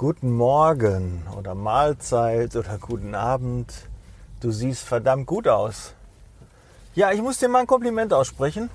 Guten 0.00 0.32
Morgen 0.32 1.24
oder 1.36 1.54
Mahlzeit 1.54 2.56
oder 2.56 2.78
guten 2.78 3.14
Abend. 3.14 3.70
Du 4.40 4.50
siehst 4.50 4.82
verdammt 4.82 5.26
gut 5.26 5.46
aus. 5.46 5.92
Ja, 6.94 7.12
ich 7.12 7.20
muss 7.20 7.36
dir 7.36 7.50
mal 7.50 7.58
ein 7.58 7.66
Kompliment 7.66 8.14
aussprechen. 8.14 8.70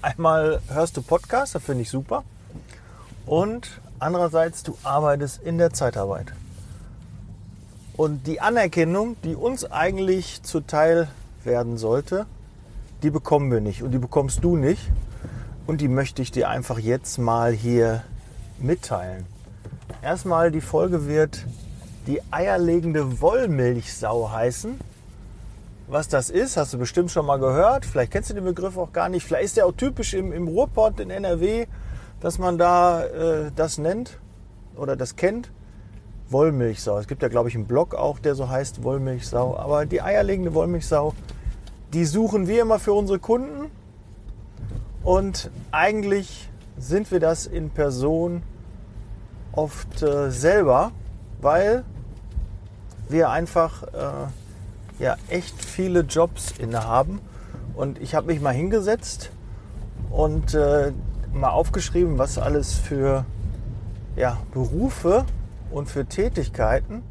Einmal 0.00 0.62
hörst 0.68 0.96
du 0.96 1.02
Podcast, 1.02 1.54
das 1.54 1.62
finde 1.62 1.82
ich 1.82 1.90
super. 1.90 2.24
Und 3.26 3.82
andererseits, 3.98 4.62
du 4.62 4.78
arbeitest 4.82 5.42
in 5.42 5.58
der 5.58 5.74
Zeitarbeit. 5.74 6.32
Und 7.98 8.26
die 8.26 8.40
Anerkennung, 8.40 9.16
die 9.22 9.34
uns 9.34 9.70
eigentlich 9.70 10.42
zuteil 10.42 11.08
werden 11.44 11.76
sollte, 11.76 12.24
die 13.02 13.10
bekommen 13.10 13.52
wir 13.52 13.60
nicht 13.60 13.82
und 13.82 13.90
die 13.90 13.98
bekommst 13.98 14.42
du 14.42 14.56
nicht. 14.56 14.90
Und 15.66 15.82
die 15.82 15.88
möchte 15.88 16.22
ich 16.22 16.30
dir 16.30 16.48
einfach 16.48 16.78
jetzt 16.78 17.18
mal 17.18 17.52
hier 17.52 18.04
mitteilen. 18.58 19.26
Erstmal, 20.02 20.50
die 20.50 20.62
Folge 20.62 21.06
wird 21.06 21.44
die 22.06 22.22
eierlegende 22.30 23.20
Wollmilchsau 23.20 24.30
heißen. 24.30 24.80
Was 25.88 26.08
das 26.08 26.30
ist, 26.30 26.56
hast 26.56 26.72
du 26.72 26.78
bestimmt 26.78 27.10
schon 27.10 27.26
mal 27.26 27.38
gehört. 27.38 27.84
Vielleicht 27.84 28.12
kennst 28.12 28.30
du 28.30 28.34
den 28.34 28.44
Begriff 28.44 28.78
auch 28.78 28.94
gar 28.94 29.10
nicht. 29.10 29.26
Vielleicht 29.26 29.44
ist 29.44 29.56
der 29.58 29.66
auch 29.66 29.72
typisch 29.72 30.14
im, 30.14 30.32
im 30.32 30.48
Ruhrpott 30.48 31.00
in 31.00 31.10
NRW, 31.10 31.66
dass 32.20 32.38
man 32.38 32.56
da 32.56 33.04
äh, 33.04 33.50
das 33.54 33.76
nennt 33.76 34.18
oder 34.74 34.96
das 34.96 35.16
kennt. 35.16 35.50
Wollmilchsau. 36.30 36.98
Es 36.98 37.06
gibt 37.06 37.22
ja, 37.22 37.28
glaube 37.28 37.50
ich, 37.50 37.54
einen 37.54 37.66
Blog 37.66 37.94
auch, 37.94 38.20
der 38.20 38.34
so 38.34 38.48
heißt 38.48 38.82
Wollmilchsau. 38.82 39.58
Aber 39.58 39.84
die 39.84 40.00
eierlegende 40.00 40.54
Wollmilchsau, 40.54 41.12
die 41.92 42.06
suchen 42.06 42.46
wir 42.48 42.62
immer 42.62 42.78
für 42.78 42.94
unsere 42.94 43.18
Kunden. 43.18 43.70
Und 45.02 45.50
eigentlich 45.72 46.48
sind 46.78 47.10
wir 47.10 47.20
das 47.20 47.46
in 47.46 47.68
Person 47.68 48.42
oft 49.52 50.02
äh, 50.02 50.30
selber, 50.30 50.92
weil 51.40 51.84
wir 53.08 53.30
einfach 53.30 53.82
äh, 53.82 55.02
ja 55.02 55.16
echt 55.28 55.64
viele 55.64 56.00
Jobs 56.00 56.52
innehaben. 56.58 57.20
Und 57.74 58.00
ich 58.00 58.14
habe 58.14 58.28
mich 58.28 58.40
mal 58.40 58.54
hingesetzt 58.54 59.30
und 60.10 60.54
äh, 60.54 60.92
mal 61.32 61.50
aufgeschrieben, 61.50 62.18
was 62.18 62.38
alles 62.38 62.74
für 62.74 63.24
ja, 64.16 64.38
Berufe 64.52 65.24
und 65.70 65.88
für 65.88 66.04
Tätigkeiten 66.06 67.02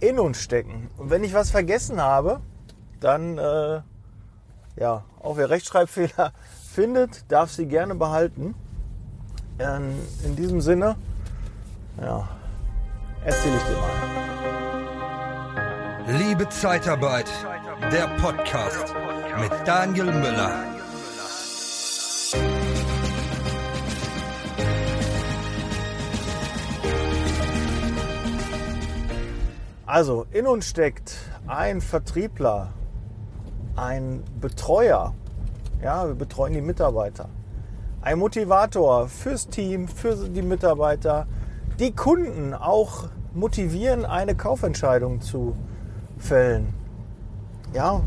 in 0.00 0.18
uns 0.18 0.40
stecken. 0.40 0.90
Und 0.96 1.10
wenn 1.10 1.24
ich 1.24 1.34
was 1.34 1.50
vergessen 1.50 2.00
habe, 2.00 2.40
dann, 3.00 3.38
äh, 3.38 3.80
ja, 4.76 5.04
auch 5.20 5.36
wer 5.36 5.50
Rechtschreibfehler 5.50 6.32
findet, 6.72 7.30
darf 7.30 7.50
sie 7.50 7.66
gerne 7.66 7.94
behalten. 7.94 8.54
Ähm, 9.58 9.94
in 10.24 10.36
diesem 10.36 10.60
Sinne, 10.60 10.96
ja, 12.00 12.28
erzähle 13.24 13.56
ich 13.56 13.62
dir 13.62 13.76
mal. 13.76 13.90
Liebe 16.18 16.48
Zeitarbeit, 16.48 17.30
der 17.92 18.08
Podcast 18.20 18.94
mit 19.40 19.52
Daniel 19.66 20.06
Müller. 20.06 20.50
Also, 29.86 30.26
in 30.32 30.46
uns 30.46 30.66
steckt 30.66 31.16
ein 31.46 31.80
Vertriebler, 31.80 32.72
ein 33.74 34.22
Betreuer. 34.38 35.14
Ja, 35.82 36.06
wir 36.06 36.14
betreuen 36.14 36.52
die 36.52 36.60
Mitarbeiter. 36.60 37.28
Ein 38.02 38.18
Motivator 38.18 39.08
fürs 39.08 39.48
Team, 39.48 39.88
für 39.88 40.14
die 40.14 40.42
Mitarbeiter, 40.42 41.26
die 41.78 41.92
Kunden 41.94 42.54
auch 42.54 43.04
motivieren, 43.34 44.04
eine 44.04 44.34
Kaufentscheidung 44.34 45.20
zu 45.20 45.54
fällen. 46.18 46.74
Ja, 47.72 48.00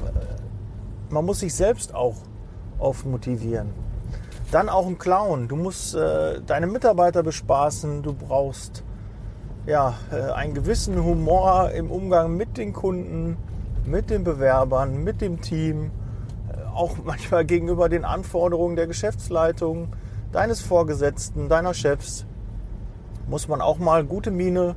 man 1.09 1.25
muss 1.25 1.39
sich 1.39 1.53
selbst 1.53 1.95
auch 1.95 2.15
oft 2.79 3.05
motivieren. 3.05 3.69
Dann 4.51 4.67
auch 4.67 4.87
ein 4.87 4.97
Clown. 4.97 5.47
Du 5.47 5.55
musst 5.55 5.95
äh, 5.95 6.41
deine 6.45 6.67
Mitarbeiter 6.67 7.23
bespaßen. 7.23 8.03
Du 8.03 8.13
brauchst 8.13 8.83
ja, 9.65 9.93
äh, 10.11 10.31
einen 10.31 10.53
gewissen 10.53 11.01
Humor 11.03 11.71
im 11.71 11.89
Umgang 11.89 12.35
mit 12.35 12.57
den 12.57 12.73
Kunden, 12.73 13.37
mit 13.85 14.09
den 14.09 14.25
Bewerbern, 14.25 15.03
mit 15.03 15.21
dem 15.21 15.39
Team, 15.39 15.91
äh, 16.49 16.75
auch 16.75 16.97
manchmal 17.05 17.45
gegenüber 17.45 17.87
den 17.87 18.03
Anforderungen 18.03 18.75
der 18.75 18.87
Geschäftsleitung, 18.87 19.89
deines 20.33 20.59
Vorgesetzten, 20.59 21.47
deiner 21.47 21.73
Chefs 21.73 22.25
muss 23.31 23.47
man 23.47 23.61
auch 23.61 23.79
mal 23.79 24.03
gute 24.03 24.29
Miene 24.29 24.75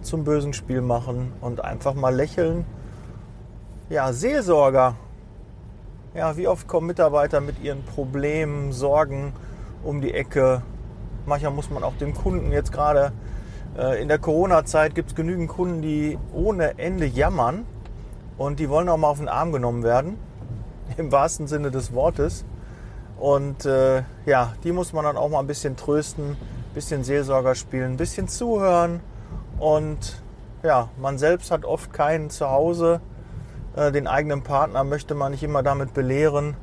zum 0.00 0.22
bösen 0.22 0.52
Spiel 0.52 0.80
machen 0.80 1.32
und 1.40 1.64
einfach 1.64 1.94
mal 1.94 2.14
lächeln. 2.14 2.64
Ja, 3.90 4.12
Seelsorger. 4.12 4.94
Ja, 6.14 6.36
wie 6.36 6.46
oft 6.46 6.68
kommen 6.68 6.86
Mitarbeiter 6.86 7.40
mit 7.40 7.60
ihren 7.60 7.82
Problemen, 7.82 8.72
Sorgen 8.72 9.32
um 9.82 10.00
die 10.00 10.14
Ecke? 10.14 10.62
Manchmal 11.26 11.50
muss 11.50 11.68
man 11.68 11.82
auch 11.82 11.96
dem 11.96 12.14
Kunden 12.14 12.52
jetzt 12.52 12.70
gerade 12.70 13.10
äh, 13.76 14.00
in 14.00 14.06
der 14.06 14.20
Corona-Zeit 14.20 14.94
gibt 14.94 15.08
es 15.08 15.14
genügend 15.16 15.48
Kunden, 15.48 15.82
die 15.82 16.16
ohne 16.32 16.78
Ende 16.78 17.06
jammern 17.06 17.66
und 18.38 18.60
die 18.60 18.68
wollen 18.68 18.88
auch 18.88 18.98
mal 18.98 19.08
auf 19.08 19.18
den 19.18 19.28
Arm 19.28 19.50
genommen 19.50 19.82
werden, 19.82 20.16
im 20.96 21.10
wahrsten 21.10 21.48
Sinne 21.48 21.72
des 21.72 21.92
Wortes. 21.92 22.44
Und 23.18 23.64
äh, 23.64 24.04
ja, 24.26 24.52
die 24.62 24.70
muss 24.70 24.92
man 24.92 25.04
dann 25.04 25.16
auch 25.16 25.28
mal 25.28 25.40
ein 25.40 25.48
bisschen 25.48 25.74
trösten, 25.74 26.36
bisschen 26.76 27.04
Seelsorger 27.04 27.54
spielen, 27.54 27.92
ein 27.92 27.96
bisschen 27.96 28.28
zuhören 28.28 29.00
und 29.58 30.22
ja, 30.62 30.90
man 31.00 31.16
selbst 31.16 31.50
hat 31.50 31.64
oft 31.64 31.90
keinen 31.90 32.28
zu 32.28 32.50
Hause. 32.50 33.00
Äh, 33.74 33.92
den 33.92 34.06
eigenen 34.06 34.42
Partner 34.42 34.84
möchte 34.84 35.14
man 35.14 35.32
nicht 35.32 35.42
immer 35.42 35.62
damit 35.62 35.94
belehren. 35.94 36.54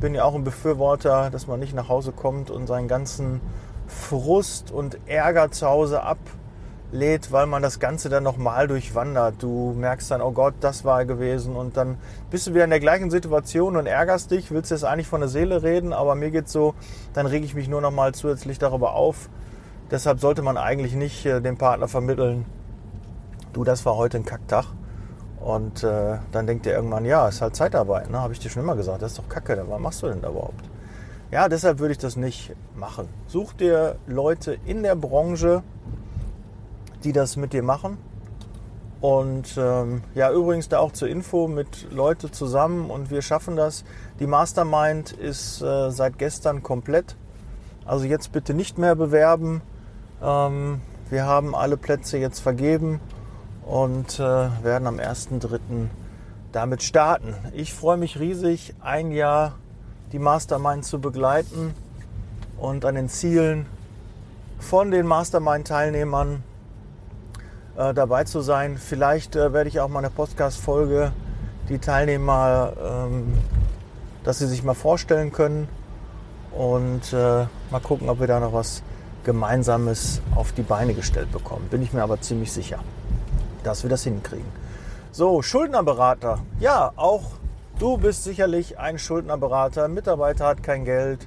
Bin 0.00 0.14
ja 0.14 0.22
auch 0.22 0.36
ein 0.36 0.44
Befürworter, 0.44 1.30
dass 1.30 1.48
man 1.48 1.58
nicht 1.58 1.74
nach 1.74 1.88
Hause 1.88 2.12
kommt 2.12 2.48
und 2.48 2.68
seinen 2.68 2.86
ganzen 2.86 3.40
Frust 3.88 4.70
und 4.70 4.98
Ärger 5.06 5.50
zu 5.50 5.66
Hause 5.66 6.00
ablädt, 6.04 7.32
weil 7.32 7.46
man 7.46 7.60
das 7.60 7.80
Ganze 7.80 8.08
dann 8.08 8.22
nochmal 8.22 8.68
durchwandert. 8.68 9.42
Du 9.42 9.74
merkst 9.76 10.12
dann, 10.12 10.22
oh 10.22 10.30
Gott, 10.30 10.54
das 10.60 10.84
war 10.84 11.04
gewesen 11.06 11.56
und 11.56 11.76
dann 11.76 11.98
bist 12.30 12.46
du 12.46 12.54
wieder 12.54 12.62
in 12.62 12.70
der 12.70 12.78
gleichen 12.78 13.10
Situation 13.10 13.76
und 13.76 13.86
ärgerst 13.86 14.30
dich, 14.30 14.52
willst 14.52 14.70
jetzt 14.70 14.84
eigentlich 14.84 15.08
von 15.08 15.22
der 15.22 15.28
Seele 15.28 15.64
reden, 15.64 15.92
aber 15.92 16.14
mir 16.14 16.30
geht's 16.30 16.52
so, 16.52 16.74
dann 17.14 17.26
rege 17.26 17.44
ich 17.44 17.56
mich 17.56 17.66
nur 17.66 17.80
nochmal 17.80 18.14
zusätzlich 18.14 18.60
darüber 18.60 18.94
auf, 18.94 19.28
Deshalb 19.90 20.20
sollte 20.20 20.42
man 20.42 20.56
eigentlich 20.56 20.94
nicht 20.94 21.24
äh, 21.26 21.40
dem 21.40 21.56
Partner 21.56 21.88
vermitteln, 21.88 22.44
du, 23.52 23.64
das 23.64 23.86
war 23.86 23.96
heute 23.96 24.18
ein 24.18 24.24
Kacktag. 24.24 24.66
Und 25.40 25.84
äh, 25.84 26.18
dann 26.32 26.46
denkt 26.46 26.66
er 26.66 26.74
irgendwann, 26.74 27.04
ja, 27.04 27.28
ist 27.28 27.40
halt 27.40 27.54
Zeitarbeit, 27.54 28.10
ne? 28.10 28.20
habe 28.20 28.32
ich 28.32 28.40
dir 28.40 28.50
schon 28.50 28.62
immer 28.62 28.74
gesagt, 28.74 29.02
das 29.02 29.12
ist 29.12 29.18
doch 29.18 29.28
Kacke, 29.28 29.64
was 29.68 29.80
machst 29.80 30.02
du 30.02 30.08
denn 30.08 30.20
da 30.20 30.30
überhaupt? 30.30 30.64
Ja, 31.30 31.48
deshalb 31.48 31.78
würde 31.78 31.92
ich 31.92 31.98
das 31.98 32.16
nicht 32.16 32.54
machen. 32.74 33.08
Such 33.26 33.52
dir 33.52 33.96
Leute 34.06 34.58
in 34.64 34.82
der 34.82 34.96
Branche, 34.96 35.62
die 37.04 37.12
das 37.12 37.36
mit 37.36 37.52
dir 37.52 37.62
machen. 37.62 37.98
Und 39.00 39.56
ähm, 39.58 40.02
ja, 40.14 40.32
übrigens 40.32 40.68
da 40.68 40.78
auch 40.78 40.92
zur 40.92 41.08
Info 41.08 41.48
mit 41.48 41.92
Leute 41.92 42.30
zusammen 42.30 42.90
und 42.90 43.10
wir 43.10 43.22
schaffen 43.22 43.54
das. 43.54 43.84
Die 44.18 44.26
Mastermind 44.26 45.12
ist 45.12 45.62
äh, 45.62 45.90
seit 45.90 46.18
gestern 46.18 46.62
komplett. 46.62 47.16
Also 47.84 48.04
jetzt 48.06 48.32
bitte 48.32 48.54
nicht 48.54 48.78
mehr 48.78 48.96
bewerben. 48.96 49.62
Ähm, 50.22 50.80
wir 51.10 51.26
haben 51.26 51.54
alle 51.54 51.76
Plätze 51.76 52.18
jetzt 52.18 52.40
vergeben 52.40 53.00
und 53.64 54.18
äh, 54.18 54.22
werden 54.22 54.86
am 54.86 54.96
1.3. 54.96 55.88
damit 56.52 56.82
starten. 56.82 57.34
Ich 57.52 57.74
freue 57.74 57.96
mich 57.96 58.18
riesig, 58.18 58.74
ein 58.80 59.10
Jahr 59.10 59.54
die 60.12 60.18
Mastermind 60.18 60.84
zu 60.84 61.00
begleiten 61.00 61.74
und 62.58 62.84
an 62.84 62.94
den 62.94 63.08
Zielen 63.08 63.66
von 64.58 64.90
den 64.90 65.06
Mastermind-Teilnehmern 65.06 66.42
äh, 67.76 67.92
dabei 67.92 68.24
zu 68.24 68.40
sein. 68.40 68.78
Vielleicht 68.78 69.36
äh, 69.36 69.52
werde 69.52 69.68
ich 69.68 69.80
auch 69.80 69.88
mal 69.88 69.98
eine 69.98 70.10
Podcast-Folge 70.10 71.12
die 71.68 71.78
Teilnehmer, 71.78 72.72
ähm, 72.80 73.34
dass 74.24 74.38
sie 74.38 74.46
sich 74.46 74.62
mal 74.62 74.74
vorstellen 74.74 75.32
können 75.32 75.68
und 76.52 77.12
äh, 77.12 77.46
mal 77.70 77.80
gucken, 77.82 78.08
ob 78.08 78.20
wir 78.20 78.26
da 78.26 78.40
noch 78.40 78.52
was 78.52 78.82
Gemeinsames 79.26 80.22
auf 80.36 80.52
die 80.52 80.62
Beine 80.62 80.94
gestellt 80.94 81.32
bekommen. 81.32 81.66
Bin 81.68 81.82
ich 81.82 81.92
mir 81.92 82.02
aber 82.02 82.20
ziemlich 82.20 82.52
sicher, 82.52 82.78
dass 83.64 83.82
wir 83.82 83.90
das 83.90 84.04
hinkriegen. 84.04 84.46
So, 85.10 85.42
Schuldnerberater. 85.42 86.38
Ja, 86.60 86.92
auch 86.94 87.24
du 87.78 87.98
bist 87.98 88.22
sicherlich 88.22 88.78
ein 88.78 89.00
Schuldnerberater. 89.00 89.88
Mitarbeiter 89.88 90.46
hat 90.46 90.62
kein 90.62 90.84
Geld, 90.84 91.26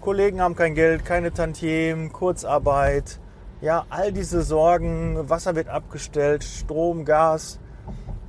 Kollegen 0.00 0.40
haben 0.40 0.56
kein 0.56 0.74
Geld, 0.74 1.04
keine 1.04 1.32
Tantiemen, 1.32 2.12
Kurzarbeit. 2.12 3.20
Ja, 3.60 3.84
all 3.90 4.10
diese 4.10 4.42
Sorgen, 4.42 5.28
Wasser 5.28 5.54
wird 5.54 5.68
abgestellt, 5.68 6.44
Strom, 6.44 7.04
Gas 7.04 7.58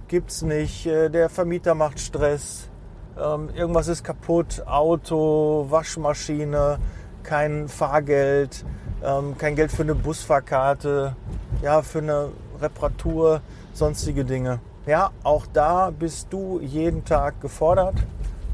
gibt's 0.07 0.41
nicht, 0.41 0.85
äh, 0.85 1.09
der 1.09 1.29
Vermieter 1.29 1.73
macht 1.73 1.99
Stress, 1.99 2.69
ähm, 3.17 3.49
irgendwas 3.55 3.87
ist 3.87 4.03
kaputt, 4.03 4.63
Auto, 4.67 5.67
Waschmaschine, 5.69 6.79
kein 7.23 7.67
Fahrgeld, 7.67 8.65
ähm, 9.03 9.37
kein 9.37 9.55
Geld 9.55 9.71
für 9.71 9.83
eine 9.83 9.95
Busfahrkarte, 9.95 11.15
ja, 11.61 11.81
für 11.81 11.99
eine 11.99 12.29
Reparatur, 12.61 13.41
sonstige 13.73 14.25
Dinge. 14.25 14.59
Ja, 14.85 15.11
auch 15.23 15.45
da 15.51 15.89
bist 15.89 16.27
du 16.29 16.59
jeden 16.59 17.05
Tag 17.05 17.41
gefordert, 17.41 17.95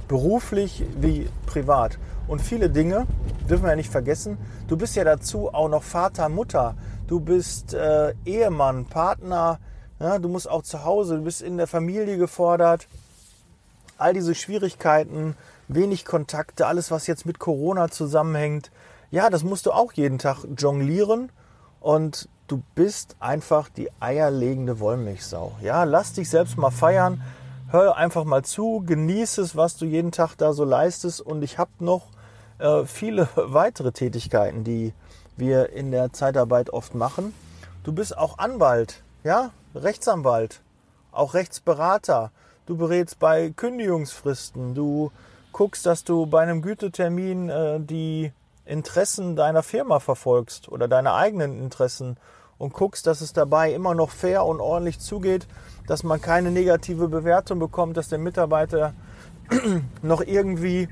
beruflich 0.08 0.84
wie 1.00 1.30
privat. 1.46 1.98
Und 2.28 2.42
viele 2.42 2.70
Dinge 2.70 3.06
dürfen 3.50 3.64
wir 3.64 3.72
ja 3.72 3.76
nicht 3.76 3.92
vergessen. 3.92 4.38
Du 4.68 4.78
bist 4.78 4.96
ja 4.96 5.04
dazu 5.04 5.54
auch 5.54 5.68
noch 5.68 5.84
Vater, 5.84 6.30
Mutter. 6.30 6.76
Du 7.08 7.20
bist 7.20 7.74
äh, 7.74 8.14
Ehemann, 8.24 8.86
Partner. 8.86 9.60
Ja, 10.00 10.18
du 10.18 10.30
musst 10.30 10.50
auch 10.50 10.64
zu 10.64 10.86
Hause, 10.86 11.18
du 11.18 11.24
bist 11.24 11.42
in 11.42 11.58
der 11.58 11.68
Familie 11.68 12.18
gefordert. 12.18 12.88
All 13.98 14.14
diese 14.14 14.34
Schwierigkeiten, 14.34 15.36
wenig 15.68 16.06
Kontakte, 16.06 16.68
alles, 16.68 16.90
was 16.90 17.08
jetzt 17.08 17.26
mit 17.26 17.38
Corona 17.38 17.90
zusammenhängt. 17.90 18.72
Ja, 19.12 19.30
das 19.30 19.44
musst 19.44 19.66
du 19.66 19.72
auch 19.72 19.92
jeden 19.94 20.20
Tag 20.20 20.46
jonglieren. 20.58 21.32
Und 21.82 22.30
du 22.48 22.64
bist 22.76 23.16
einfach 23.20 23.70
die 23.70 23.90
eierlegende 24.00 24.80
Wollmilchsau. 24.80 25.54
Ja, 25.62 25.84
lass 25.84 26.14
dich 26.14 26.30
selbst 26.30 26.58
mal 26.58 26.72
feiern. 26.72 27.22
Hör 27.70 27.98
einfach 27.98 28.24
mal 28.24 28.44
zu, 28.44 28.84
genieße 28.86 29.42
es, 29.42 29.56
was 29.56 29.78
du 29.78 29.86
jeden 29.86 30.12
Tag 30.12 30.36
da 30.36 30.54
so 30.54 30.64
leistest. 30.64 31.22
Und 31.22 31.44
ich 31.44 31.58
habe 31.58 31.72
noch 31.80 32.08
äh, 32.60 32.86
viele 32.86 33.28
weitere 33.36 33.92
Tätigkeiten, 33.92 34.64
die 34.64 34.94
wir 35.36 35.72
in 35.72 35.92
der 35.92 36.14
Zeitarbeit 36.14 36.70
oft 36.70 36.96
machen. 36.96 37.34
Du 37.84 37.92
bist 37.92 38.18
auch 38.18 38.38
Anwalt, 38.38 39.02
ja, 39.24 39.52
Rechtsanwalt, 39.74 40.62
auch 41.12 41.34
Rechtsberater. 41.34 42.32
Du 42.66 42.78
berätst 42.78 43.20
bei 43.20 43.50
Kündigungsfristen. 43.50 44.76
Du 44.76 45.12
guckst, 45.52 45.86
dass 45.86 46.04
du 46.04 46.28
bei 46.28 46.44
einem 46.44 46.62
Gütetermin 46.62 47.50
äh, 47.50 47.80
die 47.80 48.32
Interessen 48.72 49.36
deiner 49.36 49.64
Firma 49.64 50.00
verfolgst 50.00 50.70
oder 50.70 50.88
deine 50.88 51.14
eigenen 51.14 51.62
Interessen 51.62 52.18
und 52.58 52.74
guckst, 52.74 53.06
dass 53.06 53.20
es 53.20 53.34
dabei 53.34 53.74
immer 53.74 53.94
noch 53.96 54.12
fair 54.12 54.46
und 54.46 54.62
ordentlich 54.62 55.00
zugeht, 55.00 55.48
dass 55.88 56.04
man 56.04 56.22
keine 56.22 56.52
negative 56.52 57.10
Bewertung 57.10 57.60
bekommt, 57.60 57.98
dass 57.98 58.08
der 58.08 58.20
Mitarbeiter 58.20 58.94
noch 60.02 60.22
irgendwie 60.22 60.88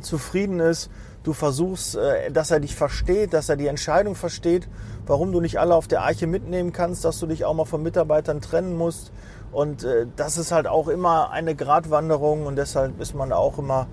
zufrieden 0.00 0.60
ist. 0.60 0.90
Du 1.24 1.34
versuchst, 1.34 1.96
äh, 1.96 2.30
dass 2.30 2.50
er 2.50 2.60
dich 2.60 2.74
versteht, 2.74 3.34
dass 3.34 3.50
er 3.50 3.56
die 3.56 3.66
Entscheidung 3.66 4.14
versteht, 4.14 4.68
warum 5.06 5.30
du 5.30 5.40
nicht 5.40 5.58
alle 5.58 5.74
auf 5.74 5.88
der 5.88 6.02
Arche 6.02 6.26
mitnehmen 6.26 6.72
kannst, 6.72 7.04
dass 7.04 7.18
du 7.18 7.26
dich 7.26 7.44
auch 7.44 7.54
mal 7.54 7.66
von 7.66 7.82
Mitarbeitern 7.82 8.40
trennen 8.40 8.78
musst. 8.78 9.12
Und 9.52 9.84
äh, 9.84 10.06
das 10.16 10.38
ist 10.38 10.52
halt 10.52 10.66
auch 10.66 10.88
immer 10.88 11.30
eine 11.30 11.54
Gratwanderung 11.54 12.46
und 12.46 12.56
deshalb 12.56 12.98
ist 12.98 13.14
man 13.14 13.32
auch 13.32 13.58
immer 13.58 13.88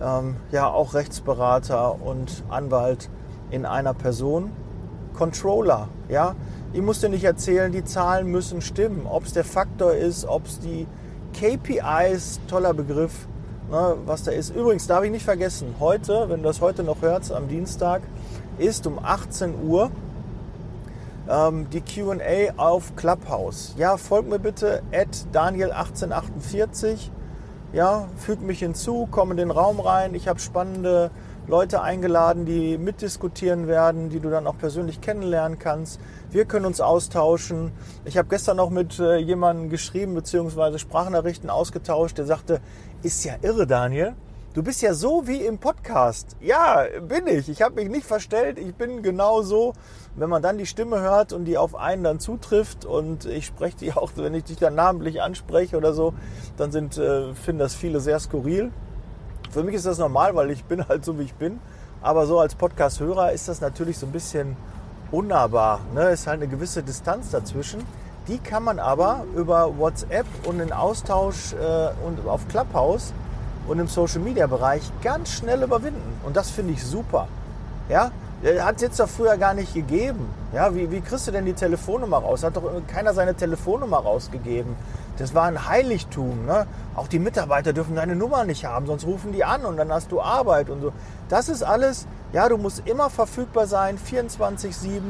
ähm, 0.00 0.36
ja 0.50 0.68
auch 0.68 0.94
Rechtsberater 0.94 2.00
und 2.00 2.42
Anwalt 2.48 3.10
in 3.50 3.66
einer 3.66 3.94
Person. 3.94 4.52
Controller, 5.14 5.88
ja. 6.08 6.34
Ich 6.72 6.80
muss 6.80 7.00
dir 7.00 7.10
nicht 7.10 7.24
erzählen, 7.24 7.70
die 7.70 7.84
Zahlen 7.84 8.28
müssen 8.28 8.62
stimmen. 8.62 9.06
Ob 9.06 9.24
es 9.24 9.34
der 9.34 9.44
Faktor 9.44 9.92
ist, 9.92 10.24
ob 10.24 10.46
es 10.46 10.58
die 10.58 10.86
KPIs, 11.34 12.40
toller 12.48 12.72
Begriff, 12.72 13.26
ne, 13.70 13.96
was 14.06 14.22
da 14.22 14.30
ist. 14.30 14.54
Übrigens 14.54 14.86
darf 14.86 15.04
ich 15.04 15.10
nicht 15.10 15.24
vergessen, 15.24 15.74
heute, 15.80 16.28
wenn 16.28 16.42
du 16.42 16.48
das 16.48 16.60
heute 16.60 16.82
noch 16.82 17.02
hörst, 17.02 17.32
am 17.32 17.48
Dienstag, 17.48 18.02
ist 18.58 18.86
um 18.86 18.98
18 19.02 19.54
Uhr 19.66 19.90
ähm, 21.28 21.68
die 21.70 21.80
QA 21.80 22.52
auf 22.56 22.96
Clubhouse. 22.96 23.74
Ja, 23.76 23.96
folg 23.96 24.28
mir 24.28 24.38
bitte, 24.38 24.82
at 24.92 25.26
Daniel1848 25.32 27.10
ja, 27.72 28.08
füg 28.16 28.42
mich 28.42 28.58
hinzu, 28.58 29.08
komm 29.10 29.30
in 29.30 29.36
den 29.36 29.50
Raum 29.50 29.80
rein. 29.80 30.14
Ich 30.14 30.28
habe 30.28 30.38
spannende 30.38 31.10
Leute 31.48 31.82
eingeladen, 31.82 32.44
die 32.44 32.78
mitdiskutieren 32.78 33.66
werden, 33.66 34.10
die 34.10 34.20
du 34.20 34.30
dann 34.30 34.46
auch 34.46 34.56
persönlich 34.58 35.00
kennenlernen 35.00 35.58
kannst. 35.58 36.00
Wir 36.30 36.44
können 36.44 36.66
uns 36.66 36.80
austauschen. 36.80 37.72
Ich 38.04 38.16
habe 38.16 38.28
gestern 38.28 38.58
noch 38.58 38.70
mit 38.70 38.98
äh, 38.98 39.16
jemandem 39.16 39.68
geschrieben 39.68 40.14
bzw. 40.14 40.78
Sprachnachrichten 40.78 41.50
ausgetauscht, 41.50 42.18
der 42.18 42.26
sagte, 42.26 42.60
ist 43.02 43.24
ja 43.24 43.34
irre, 43.42 43.66
Daniel. 43.66 44.14
Du 44.54 44.62
bist 44.62 44.82
ja 44.82 44.92
so 44.92 45.26
wie 45.26 45.46
im 45.46 45.56
Podcast. 45.56 46.36
Ja, 46.42 46.84
bin 47.08 47.26
ich. 47.26 47.48
Ich 47.48 47.62
habe 47.62 47.76
mich 47.76 47.88
nicht 47.88 48.04
verstellt. 48.04 48.58
Ich 48.58 48.74
bin 48.74 49.02
genau 49.02 49.40
so. 49.40 49.72
Wenn 50.14 50.28
man 50.28 50.42
dann 50.42 50.58
die 50.58 50.66
Stimme 50.66 51.00
hört 51.00 51.32
und 51.32 51.46
die 51.46 51.56
auf 51.56 51.74
einen 51.74 52.04
dann 52.04 52.20
zutrifft 52.20 52.84
und 52.84 53.24
ich 53.24 53.46
spreche 53.46 53.78
die 53.78 53.92
auch, 53.94 54.10
wenn 54.16 54.34
ich 54.34 54.44
dich 54.44 54.58
dann 54.58 54.74
namentlich 54.74 55.22
anspreche 55.22 55.78
oder 55.78 55.94
so, 55.94 56.12
dann 56.58 56.70
sind, 56.70 56.98
äh, 56.98 57.32
finden 57.32 57.60
das 57.60 57.74
viele 57.74 58.00
sehr 58.00 58.20
skurril. 58.20 58.72
Für 59.50 59.62
mich 59.62 59.74
ist 59.74 59.86
das 59.86 59.96
normal, 59.96 60.34
weil 60.34 60.50
ich 60.50 60.64
bin 60.66 60.86
halt 60.86 61.02
so, 61.02 61.18
wie 61.18 61.22
ich 61.22 61.34
bin. 61.34 61.58
Aber 62.02 62.26
so 62.26 62.38
als 62.38 62.54
Podcast-Hörer 62.54 63.32
ist 63.32 63.48
das 63.48 63.62
natürlich 63.62 63.96
so 63.96 64.04
ein 64.04 64.12
bisschen 64.12 64.58
unnahbar. 65.10 65.80
Ne? 65.94 66.10
Ist 66.10 66.26
halt 66.26 66.42
eine 66.42 66.48
gewisse 66.48 66.82
Distanz 66.82 67.30
dazwischen. 67.30 67.82
Die 68.28 68.36
kann 68.36 68.64
man 68.64 68.78
aber 68.78 69.24
über 69.34 69.78
WhatsApp 69.78 70.26
und 70.46 70.58
den 70.58 70.74
Austausch 70.74 71.54
äh, 71.54 72.06
und 72.06 72.28
auf 72.28 72.46
Clubhouse 72.48 73.14
und 73.68 73.78
im 73.78 73.88
Social 73.88 74.20
Media 74.20 74.46
Bereich 74.46 74.82
ganz 75.02 75.30
schnell 75.30 75.62
überwinden. 75.62 76.20
Und 76.24 76.36
das 76.36 76.50
finde 76.50 76.72
ich 76.72 76.84
super. 76.84 77.28
Ja, 77.88 78.10
hat 78.60 78.76
es 78.76 78.82
jetzt 78.82 79.00
doch 79.00 79.08
früher 79.08 79.36
gar 79.36 79.54
nicht 79.54 79.72
gegeben. 79.72 80.28
Ja, 80.52 80.74
wie, 80.74 80.90
wie 80.90 81.00
kriegst 81.00 81.28
du 81.28 81.30
denn 81.30 81.44
die 81.44 81.52
Telefonnummer 81.52 82.18
raus? 82.18 82.42
Hat 82.42 82.56
doch 82.56 82.64
keiner 82.88 83.14
seine 83.14 83.34
Telefonnummer 83.34 83.98
rausgegeben. 83.98 84.74
Das 85.18 85.34
war 85.34 85.44
ein 85.44 85.68
Heiligtum. 85.68 86.46
Ne? 86.46 86.66
Auch 86.96 87.06
die 87.06 87.18
Mitarbeiter 87.18 87.72
dürfen 87.72 87.94
deine 87.94 88.16
Nummer 88.16 88.44
nicht 88.44 88.64
haben, 88.64 88.86
sonst 88.86 89.06
rufen 89.06 89.32
die 89.32 89.44
an 89.44 89.64
und 89.64 89.76
dann 89.76 89.92
hast 89.92 90.10
du 90.10 90.20
Arbeit 90.20 90.70
und 90.70 90.80
so. 90.80 90.92
Das 91.28 91.48
ist 91.48 91.62
alles, 91.62 92.06
ja, 92.32 92.48
du 92.48 92.56
musst 92.56 92.86
immer 92.86 93.10
verfügbar 93.10 93.66
sein, 93.66 93.98
24-7 93.98 95.00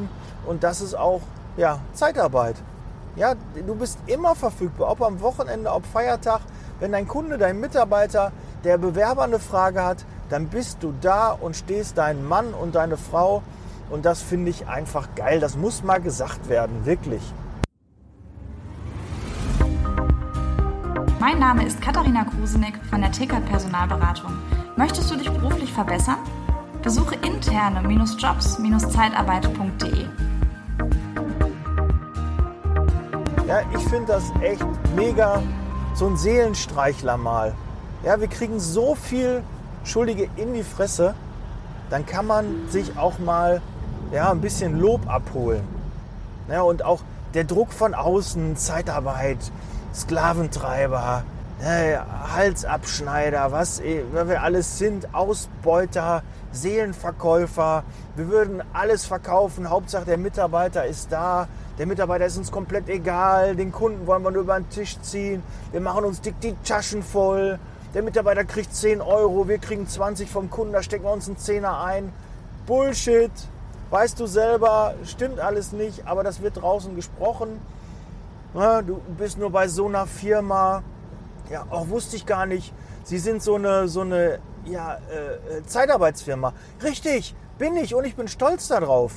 und 0.45 0.63
das 0.63 0.81
ist 0.81 0.93
auch, 0.93 1.21
ja, 1.57 1.79
Zeitarbeit. 1.93 2.55
Ja, 3.15 3.33
du 3.55 3.75
bist 3.75 3.97
immer 4.07 4.35
verfügbar, 4.35 4.91
ob 4.91 5.01
am 5.01 5.21
Wochenende, 5.21 5.71
ob 5.71 5.85
Feiertag. 5.85 6.41
Wenn 6.79 6.91
dein 6.91 7.07
Kunde, 7.07 7.37
dein 7.37 7.59
Mitarbeiter, 7.59 8.31
der 8.63 8.77
Bewerber 8.77 9.23
eine 9.23 9.39
Frage 9.39 9.83
hat, 9.83 10.05
dann 10.29 10.47
bist 10.47 10.77
du 10.81 10.93
da 11.01 11.31
und 11.31 11.55
stehst 11.55 11.97
deinen 11.97 12.27
Mann 12.27 12.53
und 12.53 12.75
deine 12.75 12.97
Frau. 12.97 13.41
Und 13.89 14.05
das 14.05 14.21
finde 14.21 14.49
ich 14.49 14.67
einfach 14.67 15.07
geil. 15.15 15.39
Das 15.39 15.55
muss 15.57 15.83
mal 15.83 16.01
gesagt 16.01 16.49
werden, 16.49 16.85
wirklich. 16.85 17.21
Mein 21.19 21.39
Name 21.39 21.65
ist 21.65 21.81
Katharina 21.81 22.25
Krusenick 22.25 22.75
von 22.89 23.01
der 23.01 23.11
Tickert 23.11 23.45
Personalberatung. 23.45 24.31
Möchtest 24.75 25.11
du 25.11 25.15
dich 25.15 25.29
beruflich 25.29 25.71
verbessern? 25.71 26.17
Besuche 26.81 27.13
interne-jobs-zeitarbeit.de. 27.15 30.05
Ja, 33.47 33.61
ich 33.73 33.83
finde 33.89 34.07
das 34.07 34.23
echt 34.41 34.65
mega, 34.95 35.41
so 35.93 36.07
ein 36.07 36.17
Seelenstreichler 36.17 37.17
mal. 37.17 37.53
Ja, 38.03 38.19
wir 38.19 38.27
kriegen 38.27 38.59
so 38.59 38.95
viel 38.95 39.43
Schuldige 39.85 40.29
in 40.35 40.53
die 40.53 40.63
Fresse, 40.63 41.15
dann 41.89 42.05
kann 42.05 42.27
man 42.27 42.69
sich 42.69 42.97
auch 42.97 43.17
mal 43.17 43.61
ja, 44.11 44.29
ein 44.29 44.41
bisschen 44.41 44.77
Lob 44.77 45.09
abholen. 45.09 45.63
Ja, 46.49 46.63
und 46.63 46.83
auch 46.83 46.99
der 47.33 47.45
Druck 47.45 47.71
von 47.71 47.93
außen, 47.93 48.57
Zeitarbeit, 48.57 49.37
Sklaventreiber, 49.95 51.23
ja, 51.61 52.05
Halsabschneider, 52.35 53.53
was 53.53 53.81
wir 53.81 54.41
alles 54.41 54.77
sind, 54.77 55.15
Ausbeuter, 55.15 56.23
Seelenverkäufer. 56.51 57.83
Wir 58.17 58.27
würden 58.27 58.61
alles 58.73 59.05
verkaufen, 59.05 59.69
Hauptsache 59.69 60.05
der 60.05 60.17
Mitarbeiter 60.17 60.85
ist 60.85 61.09
da. 61.11 61.47
Der 61.77 61.87
Mitarbeiter 61.87 62.25
ist 62.25 62.37
uns 62.37 62.51
komplett 62.51 62.89
egal, 62.89 63.55
den 63.55 63.71
Kunden 63.71 64.05
wollen 64.05 64.23
wir 64.23 64.31
nur 64.31 64.43
über 64.43 64.59
den 64.59 64.69
Tisch 64.69 64.99
ziehen. 65.01 65.41
Wir 65.71 65.79
machen 65.79 66.03
uns 66.03 66.19
dick 66.19 66.39
die 66.41 66.53
Taschen 66.65 67.01
voll. 67.01 67.59
Der 67.93 68.01
Mitarbeiter 68.01 68.43
kriegt 68.43 68.73
10 68.73 69.01
Euro, 69.01 69.47
wir 69.47 69.59
kriegen 69.59 69.87
20 69.87 70.29
vom 70.29 70.49
Kunden, 70.49 70.73
da 70.73 70.81
stecken 70.81 71.05
wir 71.05 71.11
uns 71.11 71.27
einen 71.27 71.37
Zehner 71.37 71.83
ein. 71.83 72.11
Bullshit. 72.65 73.31
Weißt 73.91 74.19
du 74.19 74.25
selber, 74.25 74.95
stimmt 75.05 75.39
alles 75.39 75.73
nicht, 75.73 76.07
aber 76.07 76.23
das 76.23 76.41
wird 76.41 76.57
draußen 76.57 76.95
gesprochen. 76.95 77.59
Du 78.53 78.99
bist 79.17 79.37
nur 79.37 79.51
bei 79.51 79.67
so 79.67 79.87
einer 79.87 80.07
Firma. 80.07 80.81
Ja, 81.51 81.67
auch 81.69 81.89
wusste 81.89 82.15
ich 82.15 82.25
gar 82.25 82.47
nicht. 82.47 82.73
Sie 83.03 83.19
sind 83.19 83.43
so 83.43 83.55
eine, 83.55 83.87
so 83.87 84.01
eine 84.01 84.39
ja, 84.65 84.97
äh, 85.11 85.57
äh 85.57 85.63
Zeitarbeitsfirma. 85.63 86.53
Richtig, 86.81 87.35
bin 87.59 87.75
ich 87.77 87.93
und 87.93 88.05
ich 88.05 88.15
bin 88.15 88.27
stolz 88.27 88.69
darauf. 88.69 89.13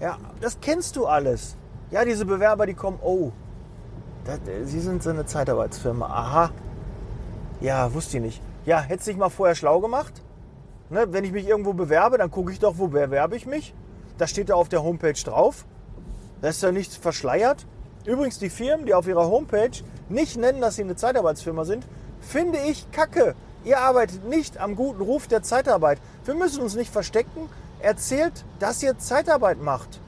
Ja, 0.00 0.18
das 0.40 0.58
kennst 0.60 0.96
du 0.96 1.06
alles. 1.06 1.56
Ja, 1.92 2.04
diese 2.04 2.24
Bewerber, 2.24 2.66
die 2.66 2.74
kommen, 2.74 2.98
oh, 3.02 3.30
das, 4.24 4.40
Sie 4.64 4.80
sind 4.80 5.02
so 5.02 5.10
eine 5.10 5.26
Zeitarbeitsfirma. 5.26 6.06
Aha, 6.06 6.50
ja, 7.62 7.94
wusste 7.94 8.16
ich 8.18 8.22
nicht. 8.22 8.42
Ja, 8.66 8.80
hättest 8.80 9.08
dich 9.08 9.16
mal 9.16 9.28
vorher 9.28 9.54
schlau 9.54 9.80
gemacht? 9.80 10.22
Ne, 10.90 11.06
wenn 11.12 11.24
ich 11.24 11.32
mich 11.32 11.46
irgendwo 11.46 11.72
bewerbe, 11.72 12.18
dann 12.18 12.30
gucke 12.30 12.52
ich 12.52 12.58
doch, 12.58 12.74
wo 12.76 12.88
bewerbe 12.88 13.36
ich 13.36 13.46
mich. 13.46 13.72
Das 14.18 14.30
steht 14.30 14.50
da 14.50 14.54
auf 14.54 14.68
der 14.68 14.82
Homepage 14.82 15.12
drauf. 15.12 15.64
Da 16.40 16.48
ist 16.48 16.62
ja 16.62 16.72
nichts 16.72 16.96
verschleiert. 16.96 17.66
Übrigens, 18.04 18.38
die 18.38 18.50
Firmen, 18.50 18.84
die 18.84 18.94
auf 18.94 19.06
ihrer 19.06 19.28
Homepage 19.28 19.70
nicht 20.08 20.36
nennen, 20.36 20.60
dass 20.60 20.76
sie 20.76 20.82
eine 20.82 20.96
Zeitarbeitsfirma 20.96 21.64
sind, 21.64 21.86
finde 22.20 22.58
ich 22.58 22.90
kacke. 22.90 23.34
Ihr 23.64 23.78
arbeitet 23.78 24.24
nicht 24.24 24.58
am 24.58 24.74
guten 24.74 25.00
Ruf 25.00 25.28
der 25.28 25.42
Zeitarbeit. 25.42 25.98
Wir 26.24 26.34
müssen 26.34 26.62
uns 26.62 26.74
nicht 26.74 26.92
verstecken. 26.92 27.48
Erzählt, 27.80 28.44
dass 28.58 28.82
ihr 28.82 28.98
Zeitarbeit 28.98 29.60
macht. 29.60 30.00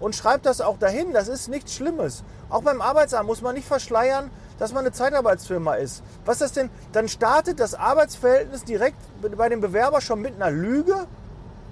Und 0.00 0.14
schreib 0.14 0.42
das 0.44 0.60
auch 0.60 0.78
dahin, 0.78 1.12
das 1.12 1.28
ist 1.28 1.48
nichts 1.48 1.74
Schlimmes. 1.74 2.22
Auch 2.50 2.62
beim 2.62 2.80
Arbeitsamt 2.80 3.26
muss 3.26 3.42
man 3.42 3.54
nicht 3.54 3.66
verschleiern, 3.66 4.30
dass 4.58 4.72
man 4.72 4.80
eine 4.80 4.92
Zeitarbeitsfirma 4.92 5.74
ist. 5.74 6.02
Was 6.24 6.36
ist 6.36 6.42
das 6.42 6.52
denn? 6.52 6.70
Dann 6.92 7.08
startet 7.08 7.60
das 7.60 7.74
Arbeitsverhältnis 7.74 8.64
direkt 8.64 8.98
bei 9.36 9.48
dem 9.48 9.60
Bewerber 9.60 10.00
schon 10.00 10.20
mit 10.20 10.34
einer 10.34 10.50
Lüge? 10.50 11.06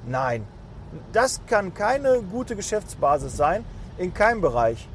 Nein, 0.06 0.46
das 1.12 1.40
kann 1.46 1.74
keine 1.74 2.22
gute 2.22 2.56
Geschäftsbasis 2.56 3.36
sein, 3.36 3.64
in 3.98 4.14
keinem 4.14 4.40
Bereich. 4.40 4.88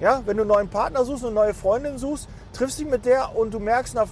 Ja, 0.00 0.22
wenn 0.26 0.36
du 0.36 0.42
einen 0.42 0.48
neuen 0.48 0.68
Partner 0.68 1.04
suchst, 1.04 1.24
eine 1.24 1.34
neue 1.34 1.54
Freundin 1.54 1.98
suchst, 1.98 2.28
triffst 2.52 2.78
dich 2.78 2.86
mit 2.86 3.04
der 3.04 3.36
und 3.36 3.52
du 3.52 3.58
merkst 3.58 3.94
nach 3.94 4.08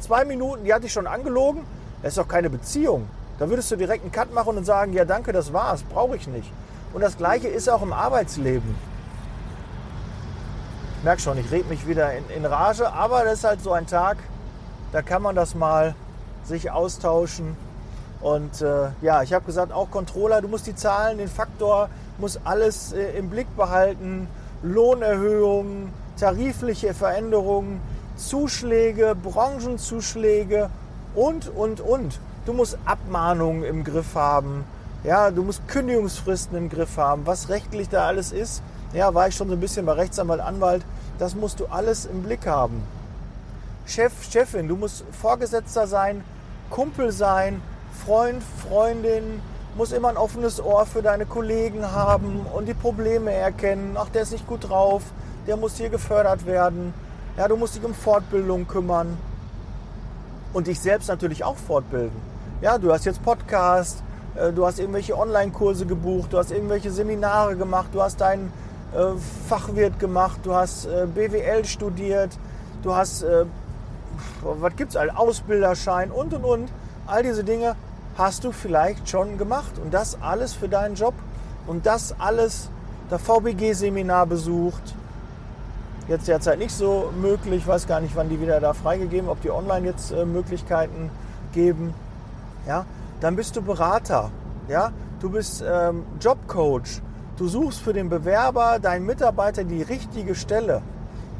zwei 0.00 0.24
Minuten, 0.24 0.64
die 0.64 0.74
hat 0.74 0.82
dich 0.82 0.92
schon 0.92 1.06
angelogen, 1.06 1.64
das 2.02 2.12
ist 2.12 2.18
doch 2.18 2.28
keine 2.28 2.50
Beziehung. 2.50 3.08
Da 3.38 3.48
würdest 3.48 3.70
du 3.70 3.76
direkt 3.76 4.02
einen 4.02 4.12
Cut 4.12 4.32
machen 4.32 4.56
und 4.56 4.64
sagen, 4.64 4.92
ja 4.92 5.04
danke, 5.04 5.32
das 5.32 5.52
war's, 5.52 5.82
brauche 5.82 6.16
ich 6.16 6.26
nicht. 6.26 6.50
Und 6.92 7.00
das 7.00 7.16
gleiche 7.16 7.48
ist 7.48 7.68
auch 7.68 7.82
im 7.82 7.92
Arbeitsleben. 7.92 8.74
Ich 11.02 11.04
merke 11.04 11.20
schon, 11.20 11.36
ich 11.36 11.50
rede 11.50 11.68
mich 11.68 11.88
wieder 11.88 12.12
in, 12.12 12.22
in 12.30 12.44
Rage, 12.44 12.92
aber 12.92 13.24
das 13.24 13.38
ist 13.38 13.44
halt 13.44 13.60
so 13.60 13.72
ein 13.72 13.88
Tag, 13.88 14.18
da 14.92 15.02
kann 15.02 15.20
man 15.20 15.34
das 15.34 15.56
mal 15.56 15.96
sich 16.44 16.70
austauschen. 16.70 17.56
Und 18.20 18.62
äh, 18.62 18.90
ja, 19.00 19.20
ich 19.24 19.32
habe 19.32 19.44
gesagt, 19.44 19.72
auch 19.72 19.90
Controller, 19.90 20.40
du 20.40 20.46
musst 20.46 20.68
die 20.68 20.76
Zahlen, 20.76 21.18
den 21.18 21.26
Faktor, 21.26 21.88
musst 22.18 22.42
alles 22.44 22.92
äh, 22.92 23.18
im 23.18 23.30
Blick 23.30 23.48
behalten. 23.56 24.28
Lohnerhöhungen, 24.62 25.92
tarifliche 26.20 26.94
Veränderungen, 26.94 27.80
Zuschläge, 28.14 29.16
Branchenzuschläge 29.20 30.70
und, 31.16 31.48
und, 31.48 31.80
und. 31.80 32.20
Du 32.46 32.52
musst 32.52 32.78
Abmahnungen 32.84 33.64
im 33.64 33.82
Griff 33.82 34.14
haben. 34.14 34.64
Ja, 35.02 35.32
du 35.32 35.42
musst 35.42 35.66
Kündigungsfristen 35.66 36.56
im 36.56 36.68
Griff 36.68 36.96
haben. 36.96 37.26
Was 37.26 37.48
rechtlich 37.48 37.88
da 37.88 38.06
alles 38.06 38.30
ist, 38.30 38.62
ja, 38.92 39.14
war 39.14 39.28
ich 39.28 39.34
schon 39.34 39.48
so 39.48 39.54
ein 39.54 39.60
bisschen 39.60 39.86
bei 39.86 39.92
Rechtsanwalt, 39.92 40.40
Anwalt. 40.40 40.84
Das 41.18 41.34
musst 41.34 41.60
du 41.60 41.66
alles 41.66 42.04
im 42.04 42.22
Blick 42.22 42.46
haben. 42.46 42.82
Chef, 43.86 44.12
Chefin, 44.30 44.68
du 44.68 44.76
musst 44.76 45.04
Vorgesetzter 45.20 45.86
sein, 45.86 46.22
Kumpel 46.70 47.12
sein, 47.12 47.60
Freund, 48.04 48.42
Freundin, 48.68 49.40
musst 49.76 49.92
immer 49.92 50.08
ein 50.08 50.16
offenes 50.16 50.62
Ohr 50.62 50.86
für 50.86 51.02
deine 51.02 51.26
Kollegen 51.26 51.90
haben 51.90 52.46
und 52.54 52.66
die 52.66 52.74
Probleme 52.74 53.32
erkennen. 53.32 53.96
Ach, 53.98 54.08
der 54.10 54.22
ist 54.22 54.32
nicht 54.32 54.46
gut 54.46 54.68
drauf, 54.68 55.02
der 55.46 55.56
muss 55.56 55.76
hier 55.76 55.88
gefördert 55.88 56.46
werden. 56.46 56.94
Ja, 57.36 57.48
du 57.48 57.56
musst 57.56 57.74
dich 57.74 57.84
um 57.84 57.94
Fortbildung 57.94 58.68
kümmern 58.68 59.16
und 60.52 60.66
dich 60.66 60.80
selbst 60.80 61.08
natürlich 61.08 61.44
auch 61.44 61.56
fortbilden. 61.56 62.16
Ja, 62.60 62.78
du 62.78 62.92
hast 62.92 63.06
jetzt 63.06 63.22
Podcast, 63.22 64.02
äh, 64.36 64.52
du 64.52 64.66
hast 64.66 64.78
irgendwelche 64.78 65.18
Online-Kurse 65.18 65.86
gebucht, 65.86 66.32
du 66.32 66.38
hast 66.38 66.50
irgendwelche 66.50 66.90
Seminare 66.90 67.56
gemacht, 67.56 67.88
du 67.92 68.02
hast 68.02 68.20
deinen 68.20 68.52
Fachwirt 69.48 69.98
gemacht, 69.98 70.40
du 70.42 70.54
hast 70.54 70.86
äh, 70.86 71.06
BWL 71.06 71.64
studiert, 71.64 72.38
du 72.82 72.94
hast, 72.94 73.24
was 74.42 74.76
gibt's 74.76 74.96
all, 74.96 75.10
Ausbilderschein 75.10 76.10
und 76.10 76.34
und 76.34 76.44
und. 76.44 76.72
All 77.06 77.22
diese 77.22 77.44
Dinge 77.44 77.76
hast 78.18 78.44
du 78.44 78.52
vielleicht 78.52 79.08
schon 79.08 79.38
gemacht 79.38 79.72
und 79.82 79.94
das 79.94 80.20
alles 80.20 80.52
für 80.52 80.68
deinen 80.68 80.94
Job 80.94 81.14
und 81.66 81.86
das 81.86 82.14
alles 82.18 82.68
der 83.10 83.18
VBG-Seminar 83.18 84.26
besucht. 84.26 84.94
Jetzt 86.08 86.28
derzeit 86.28 86.58
nicht 86.58 86.72
so 86.72 87.12
möglich, 87.20 87.62
ich 87.62 87.66
weiß 87.66 87.86
gar 87.86 88.00
nicht, 88.00 88.16
wann 88.16 88.28
die 88.28 88.40
wieder 88.40 88.60
da 88.60 88.74
freigegeben, 88.74 89.28
ob 89.28 89.40
die 89.40 89.50
online 89.50 89.86
jetzt 89.86 90.12
Möglichkeiten 90.12 91.10
geben 91.52 91.94
ja, 92.66 92.86
dann 93.20 93.36
bist 93.36 93.56
du 93.56 93.62
Berater, 93.62 94.30
ja, 94.68 94.92
du 95.20 95.30
bist 95.30 95.64
ähm, 95.66 96.04
Jobcoach, 96.20 97.02
du 97.36 97.48
suchst 97.48 97.80
für 97.80 97.92
den 97.92 98.08
Bewerber, 98.08 98.78
deinen 98.78 99.06
Mitarbeiter 99.06 99.64
die 99.64 99.82
richtige 99.82 100.34
Stelle, 100.34 100.82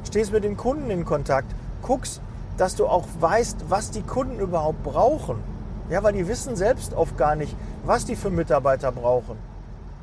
stehst 0.04 0.32
mit 0.32 0.44
den 0.44 0.56
Kunden 0.56 0.90
in 0.90 1.04
Kontakt, 1.04 1.54
guckst, 1.82 2.20
dass 2.56 2.76
du 2.76 2.86
auch 2.86 3.06
weißt, 3.20 3.64
was 3.68 3.90
die 3.90 4.02
Kunden 4.02 4.38
überhaupt 4.38 4.82
brauchen. 4.82 5.38
Ja, 5.90 6.02
weil 6.02 6.12
die 6.12 6.28
wissen 6.28 6.56
selbst 6.56 6.94
oft 6.94 7.16
gar 7.18 7.34
nicht, 7.36 7.54
was 7.84 8.04
die 8.04 8.16
für 8.16 8.30
Mitarbeiter 8.30 8.92
brauchen. 8.92 9.36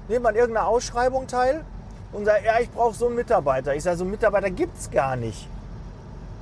Nehmen 0.07 0.25
an 0.25 0.35
irgendeiner 0.35 0.67
Ausschreibung 0.67 1.27
teil 1.27 1.63
und 2.11 2.25
sagt, 2.25 2.45
ja, 2.45 2.59
ich 2.59 2.69
brauche 2.71 2.95
so 2.95 3.07
einen 3.07 3.15
Mitarbeiter. 3.15 3.75
Ich 3.75 3.83
sage, 3.83 3.97
so 3.97 4.03
einen 4.03 4.11
Mitarbeiter 4.11 4.49
gibt 4.49 4.77
es 4.77 4.89
gar 4.89 5.15
nicht. 5.15 5.47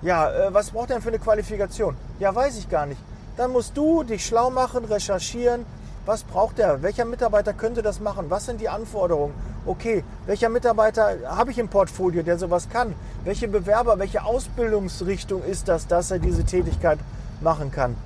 Ja, 0.01 0.31
äh, 0.31 0.53
was 0.53 0.71
braucht 0.71 0.89
er 0.89 0.95
denn 0.95 1.03
für 1.03 1.09
eine 1.09 1.19
Qualifikation? 1.19 1.95
Ja, 2.19 2.33
weiß 2.33 2.57
ich 2.57 2.69
gar 2.69 2.85
nicht. 2.85 3.01
Dann 3.35 3.51
musst 3.51 3.75
du 3.75 4.03
dich 4.03 4.25
schlau 4.25 4.49
machen, 4.49 4.85
recherchieren. 4.85 5.65
Was 6.07 6.23
braucht 6.23 6.57
er? 6.57 6.81
Welcher 6.83 7.03
Mitarbeiter 7.03 7.51
könnte 7.51 7.81
das 7.81 7.99
machen? 7.99 8.29
Was 8.29 8.45
sind 8.45 8.61
die 8.61 8.69
Anforderungen? 8.69 9.33
Okay, 9.65 10.05
welcher 10.25 10.47
Mitarbeiter 10.47 11.17
habe 11.25 11.51
ich 11.51 11.59
im 11.59 11.67
Portfolio, 11.67 12.23
der 12.23 12.37
sowas 12.37 12.69
kann? 12.69 12.95
Welche 13.25 13.49
Bewerber, 13.49 13.99
welche 13.99 14.23
Ausbildungsrichtung 14.23 15.43
ist 15.43 15.67
das, 15.67 15.85
dass 15.85 16.09
er 16.09 16.19
diese 16.19 16.45
Tätigkeit 16.45 16.97
machen 17.41 17.71
kann? 17.71 17.97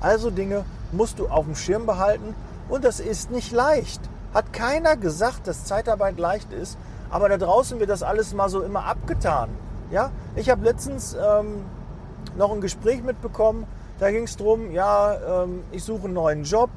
Also 0.00 0.32
Dinge 0.32 0.64
musst 0.90 1.20
du 1.20 1.28
auf 1.28 1.44
dem 1.44 1.54
Schirm 1.54 1.86
behalten 1.86 2.34
und 2.68 2.84
das 2.84 2.98
ist 2.98 3.30
nicht 3.30 3.52
leicht. 3.52 4.00
Hat 4.34 4.52
keiner 4.52 4.96
gesagt, 4.96 5.46
dass 5.46 5.64
Zeitarbeit 5.64 6.18
leicht 6.18 6.52
ist, 6.52 6.76
aber 7.08 7.28
da 7.28 7.36
draußen 7.36 7.78
wird 7.78 7.90
das 7.90 8.02
alles 8.02 8.34
mal 8.34 8.48
so 8.48 8.62
immer 8.62 8.84
abgetan. 8.86 9.48
Ja, 9.92 10.10
ich 10.34 10.50
habe 10.50 10.64
letztens 10.64 11.14
ähm, 11.14 11.64
noch 12.36 12.50
ein 12.50 12.60
Gespräch 12.60 13.04
mitbekommen 13.04 13.64
da 14.02 14.10
ging 14.10 14.24
es 14.24 14.36
darum, 14.36 14.72
ja, 14.72 15.44
ähm, 15.44 15.62
ich 15.70 15.84
suche 15.84 16.06
einen 16.06 16.14
neuen 16.14 16.42
Job 16.42 16.70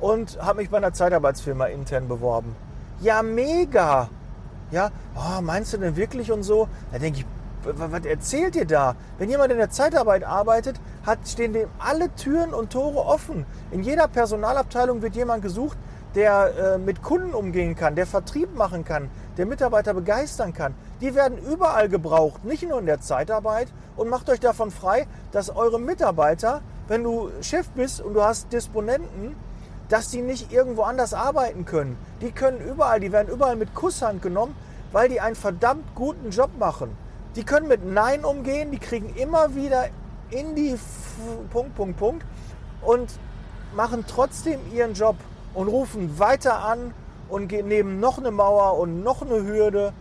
und 0.00 0.38
habe 0.40 0.60
mich 0.60 0.70
bei 0.70 0.78
einer 0.78 0.92
Zeitarbeitsfirma 0.92 1.66
intern 1.66 2.08
beworben. 2.08 2.54
Ja, 3.00 3.22
mega! 3.22 4.08
Ja, 4.70 4.90
oh, 5.16 5.40
meinst 5.40 5.72
du 5.72 5.78
denn 5.78 5.96
wirklich 5.96 6.30
und 6.30 6.42
so? 6.42 6.68
Da 6.92 6.98
denke 6.98 7.20
ich, 7.20 7.26
was 7.64 8.04
erzählt 8.04 8.54
ihr 8.56 8.66
da? 8.66 8.96
Wenn 9.18 9.30
jemand 9.30 9.50
in 9.50 9.58
der 9.58 9.70
Zeitarbeit 9.70 10.24
arbeitet, 10.24 10.80
hat, 11.04 11.20
stehen 11.26 11.52
dem 11.52 11.68
alle 11.78 12.14
Türen 12.14 12.52
und 12.52 12.70
Tore 12.70 13.04
offen. 13.04 13.46
In 13.70 13.82
jeder 13.82 14.08
Personalabteilung 14.08 15.02
wird 15.02 15.16
jemand 15.16 15.42
gesucht, 15.42 15.78
der 16.14 16.74
äh, 16.74 16.78
mit 16.78 17.02
Kunden 17.02 17.34
umgehen 17.34 17.74
kann, 17.76 17.94
der 17.94 18.06
Vertrieb 18.06 18.54
machen 18.56 18.84
kann, 18.84 19.10
der 19.36 19.46
Mitarbeiter 19.46 19.94
begeistern 19.94 20.52
kann. 20.52 20.74
Die 21.00 21.14
werden 21.14 21.38
überall 21.38 21.88
gebraucht, 21.88 22.44
nicht 22.44 22.68
nur 22.68 22.78
in 22.78 22.86
der 22.86 23.00
Zeitarbeit. 23.00 23.68
Und 23.96 24.08
macht 24.08 24.30
euch 24.30 24.40
davon 24.40 24.70
frei, 24.70 25.06
dass 25.32 25.50
eure 25.50 25.80
Mitarbeiter, 25.80 26.62
wenn 26.86 27.02
du 27.02 27.30
Chef 27.40 27.68
bist 27.70 28.00
und 28.00 28.14
du 28.14 28.22
hast 28.22 28.52
Disponenten, 28.52 29.34
dass 29.88 30.10
die 30.10 30.22
nicht 30.22 30.52
irgendwo 30.52 30.82
anders 30.82 31.14
arbeiten 31.14 31.64
können. 31.64 31.96
Die 32.20 32.30
können 32.30 32.60
überall, 32.60 33.00
die 33.00 33.12
werden 33.12 33.28
überall 33.28 33.56
mit 33.56 33.74
Kusshand 33.74 34.22
genommen, 34.22 34.54
weil 34.92 35.08
die 35.08 35.20
einen 35.20 35.36
verdammt 35.36 35.94
guten 35.94 36.30
Job 36.30 36.50
machen. 36.58 36.96
Die 37.36 37.44
können 37.44 37.68
mit 37.68 37.84
Nein 37.84 38.24
umgehen, 38.24 38.70
die 38.70 38.78
kriegen 38.78 39.14
immer 39.16 39.54
wieder 39.54 39.86
in 40.30 40.54
die 40.54 40.72
F 40.72 40.80
Punkt, 41.50 41.74
Punkt, 41.74 41.98
Punkt 41.98 42.26
und 42.82 43.18
machen 43.74 44.04
trotzdem 44.06 44.60
ihren 44.72 44.94
Job 44.94 45.16
und 45.54 45.68
rufen 45.68 46.18
weiter 46.18 46.64
an 46.64 46.94
und 47.28 47.50
nehmen 47.50 48.00
noch 48.00 48.18
eine 48.18 48.30
Mauer 48.30 48.78
und 48.78 49.02
noch 49.02 49.22
eine 49.22 49.42
Hürde. 49.44 49.92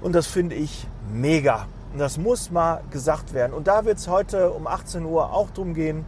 Und 0.00 0.14
das 0.14 0.26
finde 0.26 0.54
ich 0.54 0.86
mega. 1.12 1.66
Und 1.92 1.98
das 1.98 2.18
muss 2.18 2.50
mal 2.50 2.82
gesagt 2.90 3.32
werden. 3.32 3.52
Und 3.52 3.66
da 3.68 3.84
wird 3.84 3.98
es 3.98 4.08
heute 4.08 4.50
um 4.50 4.66
18 4.66 5.04
Uhr 5.04 5.32
auch 5.32 5.50
drum 5.50 5.74
gehen. 5.74 6.04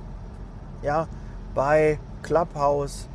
Ja, 0.83 1.09
bei 1.55 1.99
Clubhouse 2.23 3.07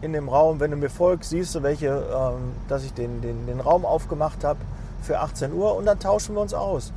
in 0.00 0.12
dem 0.12 0.28
Raum. 0.28 0.60
Wenn 0.60 0.70
du 0.70 0.76
mir 0.76 0.90
folgst, 0.90 1.30
siehst 1.30 1.54
du, 1.54 1.62
welche, 1.62 1.88
ähm, 1.88 2.52
dass 2.68 2.84
ich 2.84 2.92
den, 2.94 3.20
den, 3.20 3.46
den 3.46 3.60
Raum 3.60 3.84
aufgemacht 3.84 4.44
habe 4.44 4.60
für 5.02 5.20
18 5.20 5.52
Uhr. 5.52 5.76
Und 5.76 5.86
dann 5.86 5.98
tauschen 5.98 6.34
wir 6.34 6.42
uns 6.42 6.54
aus. 6.54 6.92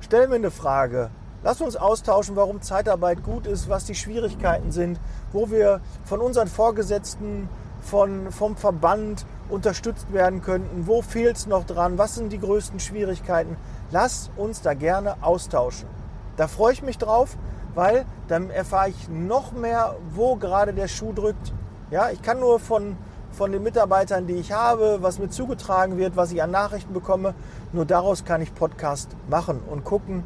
Stell 0.00 0.28
mir 0.28 0.36
eine 0.36 0.50
Frage. 0.50 1.10
Lass 1.44 1.60
uns 1.60 1.76
austauschen, 1.76 2.34
warum 2.34 2.62
Zeitarbeit 2.62 3.22
gut 3.22 3.46
ist, 3.46 3.68
was 3.68 3.84
die 3.84 3.94
Schwierigkeiten 3.94 4.72
sind, 4.72 4.98
wo 5.32 5.50
wir 5.50 5.80
von 6.04 6.20
unseren 6.20 6.48
Vorgesetzten, 6.48 7.48
von, 7.80 8.32
vom 8.32 8.56
Verband 8.56 9.24
unterstützt 9.48 10.12
werden 10.12 10.42
könnten, 10.42 10.86
wo 10.86 11.00
fehlt 11.00 11.36
es 11.36 11.46
noch 11.46 11.64
dran, 11.64 11.96
was 11.96 12.16
sind 12.16 12.32
die 12.32 12.40
größten 12.40 12.80
Schwierigkeiten. 12.80 13.56
Lass 13.92 14.30
uns 14.36 14.62
da 14.62 14.74
gerne 14.74 15.16
austauschen. 15.22 15.88
Da 16.36 16.48
freue 16.48 16.72
ich 16.72 16.82
mich 16.82 16.98
drauf, 16.98 17.36
weil 17.78 18.06
dann 18.26 18.50
erfahre 18.50 18.88
ich 18.88 19.08
noch 19.08 19.52
mehr, 19.52 19.94
wo 20.10 20.34
gerade 20.34 20.74
der 20.74 20.88
Schuh 20.88 21.12
drückt. 21.12 21.54
Ja, 21.92 22.10
ich 22.10 22.20
kann 22.22 22.40
nur 22.40 22.58
von, 22.58 22.96
von 23.30 23.52
den 23.52 23.62
Mitarbeitern, 23.62 24.26
die 24.26 24.34
ich 24.34 24.50
habe, 24.50 24.98
was 25.00 25.20
mir 25.20 25.28
zugetragen 25.28 25.96
wird, 25.96 26.16
was 26.16 26.32
ich 26.32 26.42
an 26.42 26.50
Nachrichten 26.50 26.92
bekomme, 26.92 27.36
nur 27.72 27.84
daraus 27.84 28.24
kann 28.24 28.42
ich 28.42 28.52
Podcast 28.52 29.14
machen 29.30 29.60
und 29.60 29.84
gucken, 29.84 30.24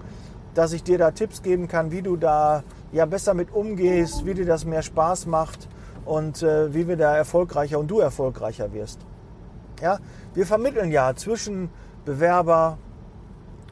dass 0.54 0.72
ich 0.72 0.82
dir 0.82 0.96
da 0.96 1.10
Tipps 1.10 1.42
geben 1.42 1.68
kann, 1.68 1.90
wie 1.90 2.00
du 2.00 2.16
da 2.16 2.62
ja 2.90 3.04
besser 3.04 3.34
mit 3.34 3.52
umgehst, 3.52 4.24
wie 4.24 4.32
dir 4.32 4.46
das 4.46 4.64
mehr 4.64 4.82
Spaß 4.82 5.26
macht 5.26 5.68
und 6.06 6.42
äh, 6.42 6.72
wie 6.72 6.88
wir 6.88 6.96
da 6.96 7.14
erfolgreicher 7.14 7.78
und 7.78 7.90
du 7.90 8.00
erfolgreicher 8.00 8.72
wirst. 8.72 8.98
Ja, 9.82 9.98
wir 10.32 10.46
vermitteln 10.46 10.90
ja 10.90 11.14
zwischen 11.14 11.68
Bewerber, 12.06 12.78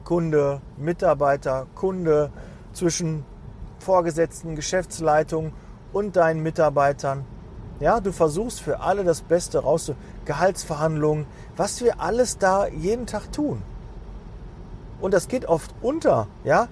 Kunde, 0.04 0.60
Mitarbeiter, 0.76 1.66
Kunde, 1.74 2.30
zwischen 2.74 3.24
Vorgesetzten, 3.80 4.56
Geschäftsleitung 4.56 5.52
und 5.92 6.16
deinen 6.16 6.42
Mitarbeitern. 6.42 7.24
Ja, 7.80 8.00
du 8.00 8.12
versuchst 8.12 8.60
für 8.60 8.80
alle 8.80 9.04
das 9.04 9.22
Beste 9.22 9.60
rauszu. 9.60 9.94
Gehaltsverhandlungen, 10.26 11.26
was 11.56 11.82
wir 11.82 12.00
alles 12.00 12.38
da 12.38 12.66
jeden 12.66 13.06
Tag 13.06 13.32
tun. 13.32 13.62
Und 15.00 15.14
das 15.14 15.28
geht 15.28 15.46
oft 15.46 15.74
unter, 15.80 16.26
ja. 16.44 16.68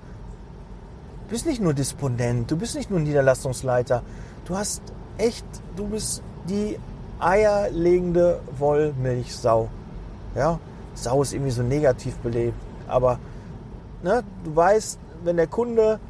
Du 1.26 1.30
bist 1.30 1.46
nicht 1.46 1.60
nur 1.60 1.74
Disponent, 1.74 2.50
du 2.50 2.56
bist 2.56 2.74
nicht 2.74 2.90
nur 2.90 3.00
Niederlassungsleiter. 3.00 4.02
Du 4.44 4.56
hast 4.56 4.82
echt, 5.16 5.46
du 5.76 5.88
bist 5.88 6.22
die 6.48 6.78
eierlegende 7.18 8.40
Wollmilchsau. 8.58 9.68
Ja, 10.34 10.58
Sau 10.94 11.22
ist 11.22 11.32
irgendwie 11.32 11.50
so 11.50 11.62
negativ 11.62 12.16
belebt. 12.16 12.60
Aber 12.86 13.18
ne, 14.02 14.24
du 14.44 14.54
weißt, 14.54 14.98
wenn 15.24 15.36
der 15.36 15.46
Kunde 15.46 16.00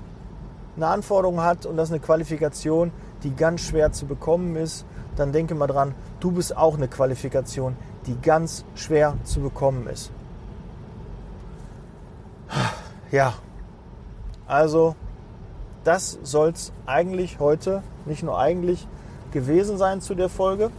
eine 0.79 0.87
Anforderung 0.87 1.43
hat 1.43 1.67
und 1.67 1.77
das 1.77 1.89
ist 1.89 1.93
eine 1.93 2.01
Qualifikation, 2.01 2.93
die 3.25 3.35
ganz 3.35 3.63
schwer 3.63 3.93
zu 3.93 4.07
bekommen 4.07 4.57
ist, 4.57 4.87
dann 5.17 5.33
denke 5.33 5.55
mal 5.55 5.67
dran, 5.67 5.95
du 6.21 6.31
bist 6.31 6.57
auch 6.57 6.77
eine 6.77 6.87
Qualifikation, 6.87 7.77
die 8.07 8.17
ganz 8.21 8.65
schwer 8.75 9.17
zu 9.25 9.41
bekommen 9.41 9.89
ist. 9.89 10.13
Ja, 13.11 13.35
also 14.47 14.95
das 15.83 16.19
soll 16.23 16.51
es 16.51 16.73
eigentlich 16.87 17.41
heute, 17.41 17.83
nicht 18.05 18.23
nur 18.23 18.39
eigentlich, 18.39 18.87
gewesen 19.33 19.79
sein 19.79 20.01
zu 20.01 20.15
der 20.15 20.29
Folge. 20.29 20.71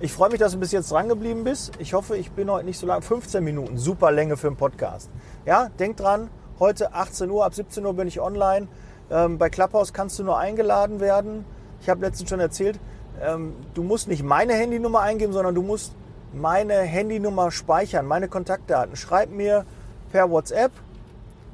Ich 0.00 0.12
freue 0.12 0.30
mich, 0.30 0.40
dass 0.40 0.52
du 0.52 0.58
bis 0.58 0.72
jetzt 0.72 0.90
dran 0.90 1.08
geblieben 1.08 1.44
bist. 1.44 1.72
Ich 1.78 1.92
hoffe, 1.92 2.16
ich 2.16 2.32
bin 2.32 2.50
heute 2.50 2.64
nicht 2.64 2.78
so 2.78 2.86
lang. 2.86 3.02
15 3.02 3.44
Minuten, 3.44 3.76
super 3.76 4.10
Länge 4.10 4.38
für 4.38 4.46
einen 4.46 4.56
Podcast. 4.56 5.10
Ja, 5.44 5.68
denk 5.78 5.98
dran, 5.98 6.30
heute 6.60 6.94
18 6.94 7.30
Uhr, 7.30 7.44
ab 7.44 7.54
17 7.54 7.84
Uhr 7.84 7.94
bin 7.94 8.06
ich 8.06 8.20
online. 8.20 8.68
Ähm, 9.10 9.38
bei 9.38 9.48
Clubhouse 9.50 9.92
kannst 9.92 10.18
du 10.18 10.24
nur 10.24 10.38
eingeladen 10.38 11.00
werden. 11.00 11.44
Ich 11.80 11.88
habe 11.88 12.02
letztens 12.02 12.28
schon 12.28 12.40
erzählt, 12.40 12.78
ähm, 13.20 13.54
du 13.74 13.82
musst 13.82 14.06
nicht 14.06 14.22
meine 14.22 14.52
Handynummer 14.52 15.00
eingeben, 15.00 15.32
sondern 15.32 15.54
du 15.54 15.62
musst 15.62 15.94
meine 16.32 16.74
Handynummer 16.74 17.50
speichern, 17.50 18.06
meine 18.06 18.28
Kontaktdaten. 18.28 18.94
Schreib 18.94 19.30
mir 19.30 19.64
per 20.12 20.30
WhatsApp. 20.30 20.70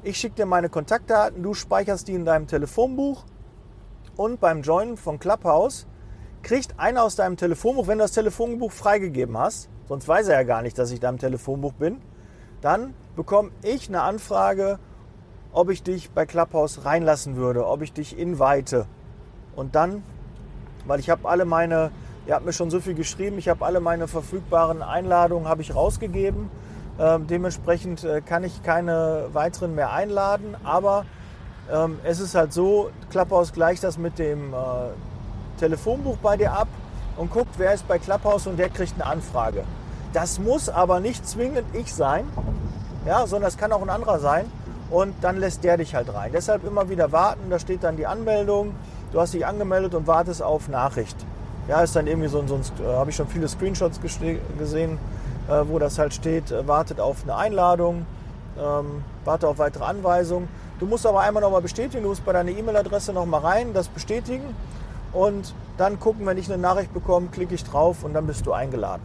Ich 0.03 0.17
schicke 0.17 0.35
dir 0.35 0.45
meine 0.45 0.69
Kontaktdaten, 0.69 1.41
du 1.41 1.53
speicherst 1.53 2.07
die 2.07 2.13
in 2.13 2.25
deinem 2.25 2.47
Telefonbuch 2.47 3.25
und 4.15 4.39
beim 4.39 4.61
Joinen 4.61 4.97
von 4.97 5.19
Clubhouse 5.19 5.87
kriegt 6.43 6.79
einer 6.79 7.03
aus 7.03 7.15
deinem 7.15 7.35
Telefonbuch, 7.35 7.87
wenn 7.87 7.97
du 7.97 8.03
das 8.03 8.11
Telefonbuch 8.11 8.71
freigegeben 8.71 9.37
hast, 9.37 9.69
sonst 9.87 10.07
weiß 10.07 10.27
er 10.27 10.35
ja 10.35 10.43
gar 10.43 10.61
nicht, 10.61 10.77
dass 10.77 10.91
ich 10.91 10.99
da 10.99 11.09
im 11.09 11.17
Telefonbuch 11.17 11.73
bin, 11.73 11.99
dann 12.61 12.93
bekomme 13.15 13.51
ich 13.63 13.89
eine 13.89 14.01
Anfrage, 14.01 14.79
ob 15.51 15.69
ich 15.69 15.83
dich 15.83 16.11
bei 16.11 16.25
Clubhouse 16.25 16.85
reinlassen 16.85 17.35
würde, 17.35 17.67
ob 17.67 17.81
ich 17.81 17.93
dich 17.93 18.17
invite. 18.17 18.85
Und 19.55 19.75
dann, 19.75 20.03
weil 20.85 20.99
ich 20.99 21.09
habe 21.09 21.27
alle 21.27 21.45
meine, 21.45 21.91
ihr 22.25 22.35
habt 22.35 22.45
mir 22.45 22.53
schon 22.53 22.69
so 22.69 22.79
viel 22.79 22.93
geschrieben, 22.93 23.37
ich 23.37 23.49
habe 23.49 23.65
alle 23.65 23.79
meine 23.79 24.07
verfügbaren 24.07 24.81
Einladungen 24.81 25.47
habe 25.47 25.61
ich 25.61 25.75
rausgegeben. 25.75 26.49
Ähm, 26.99 27.27
dementsprechend 27.27 28.03
äh, 28.03 28.21
kann 28.21 28.43
ich 28.43 28.63
keine 28.63 29.29
weiteren 29.33 29.75
mehr 29.75 29.91
einladen, 29.91 30.55
aber 30.63 31.05
ähm, 31.71 31.99
es 32.03 32.19
ist 32.19 32.33
halt 32.33 32.53
so, 32.53 32.89
Clubhouse 33.11 33.53
gleicht 33.53 33.83
das 33.83 33.99
mit 33.99 34.17
dem 34.17 34.53
äh, 34.53 34.57
Telefonbuch 35.59 36.17
bei 36.17 36.37
dir 36.37 36.53
ab 36.53 36.67
und 37.17 37.31
guckt, 37.31 37.55
wer 37.57 37.73
ist 37.73 37.87
bei 37.87 37.99
Clubhouse 37.99 38.47
und 38.47 38.57
der 38.57 38.69
kriegt 38.69 38.95
eine 38.95 39.05
Anfrage. 39.05 39.63
Das 40.13 40.39
muss 40.39 40.69
aber 40.69 40.99
nicht 40.99 41.27
zwingend 41.27 41.65
ich 41.73 41.93
sein, 41.93 42.25
ja, 43.05 43.27
sondern 43.27 43.49
es 43.49 43.57
kann 43.57 43.71
auch 43.71 43.81
ein 43.81 43.89
anderer 43.89 44.19
sein 44.19 44.45
und 44.89 45.13
dann 45.21 45.37
lässt 45.37 45.63
der 45.63 45.77
dich 45.77 45.95
halt 45.95 46.13
rein. 46.13 46.31
Deshalb 46.33 46.63
immer 46.63 46.89
wieder 46.89 47.11
warten, 47.11 47.49
da 47.49 47.59
steht 47.59 47.83
dann 47.83 47.97
die 47.97 48.07
Anmeldung, 48.07 48.75
du 49.11 49.19
hast 49.19 49.33
dich 49.33 49.45
angemeldet 49.45 49.93
und 49.95 50.07
wartest 50.07 50.41
auf 50.41 50.69
Nachricht. 50.69 51.17
Ja, 51.67 51.81
ist 51.81 51.95
dann 51.95 52.07
irgendwie 52.07 52.29
so, 52.29 52.45
so 52.47 52.55
äh, 52.55 52.95
habe 52.95 53.09
ich 53.09 53.15
schon 53.15 53.27
viele 53.27 53.47
Screenshots 53.47 53.99
gesehen, 54.57 54.97
äh, 55.49 55.63
wo 55.67 55.79
das 55.79 55.99
halt 55.99 56.13
steht, 56.13 56.51
äh, 56.51 56.65
wartet 56.67 56.99
auf 56.99 57.23
eine 57.23 57.35
Einladung, 57.35 58.05
ähm, 58.57 59.03
warte 59.25 59.47
auf 59.47 59.57
weitere 59.57 59.83
Anweisungen. 59.83 60.47
Du 60.79 60.85
musst 60.85 61.05
aber 61.05 61.21
einmal 61.21 61.41
nochmal 61.41 61.61
bestätigen, 61.61 62.03
du 62.03 62.09
musst 62.09 62.23
bei 62.23 62.31
deiner 62.31 62.51
E-Mail-Adresse 62.51 63.11
nochmal 63.11 63.41
rein, 63.41 63.73
das 63.73 63.89
bestätigen 63.89 64.55
und 65.11 65.53
dann 65.77 65.99
gucken, 65.99 66.25
wenn 66.25 66.37
ich 66.37 66.51
eine 66.51 66.61
Nachricht 66.61 66.93
bekomme, 66.93 67.27
klicke 67.27 67.55
ich 67.55 67.63
drauf 67.63 68.03
und 68.03 68.13
dann 68.13 68.27
bist 68.27 68.45
du 68.45 68.53
eingeladen. 68.53 69.03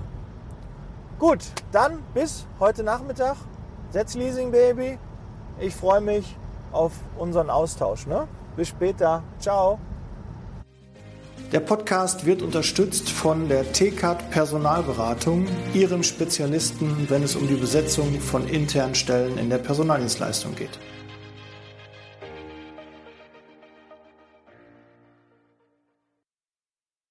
Gut, 1.18 1.40
dann 1.70 1.98
bis 2.14 2.46
heute 2.60 2.82
Nachmittag. 2.82 3.36
Setz 3.90 4.14
Leasing 4.14 4.50
Baby. 4.50 4.98
Ich 5.62 5.76
freue 5.76 6.00
mich 6.00 6.24
auf 6.72 6.90
unseren 7.16 7.48
Austausch. 7.48 8.06
Ne? 8.08 8.26
Bis 8.56 8.66
später. 8.68 9.22
Ciao. 9.38 9.78
Der 11.52 11.60
Podcast 11.60 12.26
wird 12.26 12.42
unterstützt 12.42 13.08
von 13.10 13.48
der 13.48 13.72
TCAT 13.72 14.30
Personalberatung, 14.30 15.46
ihrem 15.72 16.02
Spezialisten, 16.02 17.06
wenn 17.08 17.22
es 17.22 17.36
um 17.36 17.46
die 17.46 17.54
Besetzung 17.54 18.20
von 18.20 18.48
internen 18.48 18.96
Stellen 18.96 19.38
in 19.38 19.50
der 19.50 19.58
Personaldienstleistung 19.58 20.56
geht. 20.56 20.80